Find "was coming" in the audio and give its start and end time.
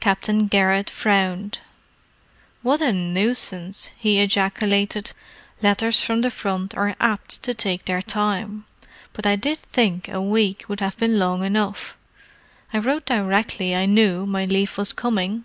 14.76-15.44